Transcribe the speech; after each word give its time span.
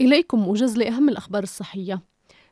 إليكم 0.00 0.38
موجز 0.38 0.76
لأهم 0.78 1.08
الأخبار 1.08 1.42
الصحية. 1.42 2.02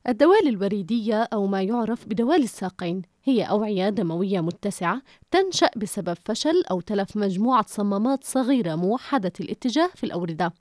الدوالي 0.08 0.48
الوريدية 0.48 1.22
أو 1.32 1.46
ما 1.46 1.62
يعرف 1.62 2.08
بدوالي 2.08 2.44
الساقين 2.44 3.02
هي 3.28 3.42
أوعية 3.42 3.88
دموية 3.88 4.40
متسعة 4.40 5.02
تنشأ 5.30 5.70
بسبب 5.76 6.16
فشل 6.24 6.62
أو 6.70 6.80
تلف 6.80 7.16
مجموعة 7.16 7.64
صمامات 7.68 8.24
صغيرة 8.24 8.74
موحدة 8.74 9.32
الاتجاه 9.40 9.90
في 9.94 10.04
الأوردة. 10.04 10.54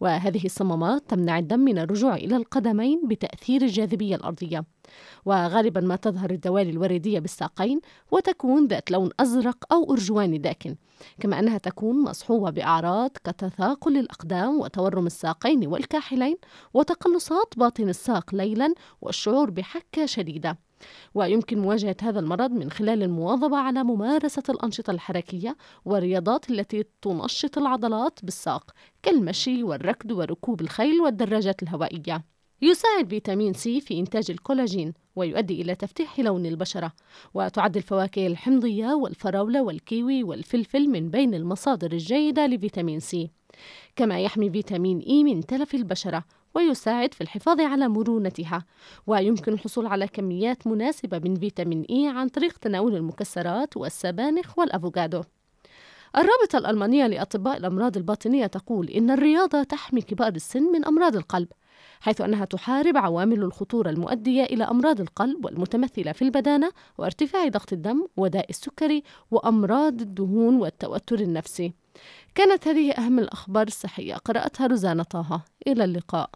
وهذه 0.00 0.44
الصمامات 0.44 1.10
تمنع 1.10 1.38
الدم 1.38 1.60
من 1.60 1.78
الرجوع 1.78 2.14
إلى 2.14 2.36
القدمين 2.36 3.08
بتأثير 3.08 3.62
الجاذبية 3.62 4.16
الأرضية. 4.16 4.64
وغالبا 5.24 5.80
ما 5.80 5.96
تظهر 5.96 6.30
الدوالي 6.30 6.70
الوريدية 6.70 7.18
بالساقين 7.18 7.80
وتكون 8.10 8.66
ذات 8.66 8.90
لون 8.90 9.10
أزرق 9.20 9.72
أو 9.72 9.92
أرجواني 9.92 10.38
داكن 10.38 10.76
كما 11.20 11.38
أنها 11.38 11.58
تكون 11.58 12.04
مصحوبة 12.04 12.50
بأعراض 12.50 13.10
كتثاقل 13.24 13.96
الأقدام 13.96 14.60
وتورم 14.60 15.06
الساقين 15.06 15.66
والكاحلين 15.66 16.36
وتقلصات 16.74 17.54
باطن 17.56 17.88
الساق 17.88 18.34
ليلا 18.34 18.74
والشعور 19.00 19.50
بحكة 19.50 20.06
شديدة. 20.06 20.67
ويمكن 21.14 21.58
مواجهة 21.58 21.96
هذا 22.02 22.20
المرض 22.20 22.50
من 22.50 22.70
خلال 22.70 23.02
المواظبة 23.02 23.56
على 23.56 23.84
ممارسة 23.84 24.42
الأنشطة 24.48 24.90
الحركية 24.90 25.56
والرياضات 25.84 26.50
التي 26.50 26.84
تنشط 27.02 27.58
العضلات 27.58 28.18
بالساق 28.22 28.70
كالمشي 29.02 29.62
والركض 29.62 30.10
وركوب 30.10 30.60
الخيل 30.60 31.00
والدراجات 31.00 31.62
الهوائية. 31.62 32.24
يساعد 32.62 33.08
فيتامين 33.08 33.52
سي 33.52 33.80
في 33.80 33.98
إنتاج 34.00 34.30
الكولاجين 34.30 34.94
ويؤدي 35.16 35.62
إلى 35.62 35.74
تفتيح 35.74 36.20
لون 36.20 36.46
البشرة 36.46 36.92
وتعد 37.34 37.76
الفواكه 37.76 38.26
الحمضية 38.26 38.86
والفراولة 38.86 39.62
والكيوي 39.62 40.22
والفلفل 40.22 40.88
من 40.88 41.10
بين 41.10 41.34
المصادر 41.34 41.92
الجيدة 41.92 42.46
لفيتامين 42.46 43.00
سي 43.00 43.30
كما 43.96 44.20
يحمي 44.20 44.50
فيتامين 44.50 44.98
إي 44.98 45.24
من 45.24 45.46
تلف 45.46 45.74
البشرة 45.74 46.24
ويساعد 46.54 47.14
في 47.14 47.20
الحفاظ 47.20 47.60
على 47.60 47.88
مرونتها. 47.88 48.64
ويمكن 49.06 49.52
الحصول 49.52 49.86
على 49.86 50.08
كميات 50.08 50.66
مناسبة 50.66 51.18
من 51.18 51.34
فيتامين 51.34 51.84
إي 51.90 52.08
عن 52.08 52.28
طريق 52.28 52.58
تناول 52.58 52.96
المكسرات 52.96 53.76
والسبانخ 53.76 54.58
والأفوكادو. 54.58 55.22
الرابطة 56.16 56.58
الألمانية 56.58 57.06
لأطباء 57.06 57.56
الأمراض 57.56 57.96
الباطنية 57.96 58.46
تقول 58.46 58.88
إن 58.88 59.10
الرياضة 59.10 59.62
تحمي 59.62 60.00
كبار 60.00 60.32
السن 60.32 60.62
من 60.62 60.84
أمراض 60.84 61.16
القلب 61.16 61.48
حيث 62.00 62.20
أنها 62.20 62.44
تحارب 62.44 62.96
عوامل 62.96 63.42
الخطورة 63.42 63.90
المؤدية 63.90 64.44
إلى 64.44 64.64
أمراض 64.64 65.00
القلب 65.00 65.44
والمتمثلة 65.44 66.12
في 66.12 66.22
البدانة 66.22 66.70
وارتفاع 66.98 67.48
ضغط 67.48 67.72
الدم 67.72 68.06
وداء 68.16 68.50
السكري 68.50 69.02
وأمراض 69.30 70.00
الدهون 70.00 70.56
والتوتر 70.56 71.20
النفسي. 71.20 71.72
كانت 72.34 72.68
هذه 72.68 72.92
أهم 72.92 73.18
الأخبار 73.18 73.66
الصحية. 73.66 74.14
قرأتها 74.14 74.66
روزانا 74.66 75.02
طه. 75.02 75.40
إلى 75.66 75.84
اللقاء. 75.84 76.30